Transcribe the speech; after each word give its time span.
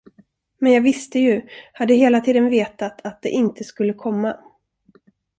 Men 0.59 0.71
jag 0.73 0.81
visste 0.81 1.19
ju, 1.19 1.41
hade 1.73 1.93
hela 1.93 2.21
tiden 2.21 2.49
vetat 2.49 3.01
att 3.05 3.21
det 3.21 3.29
inte 3.29 3.63
skulle 3.63 3.93
komma! 3.93 4.37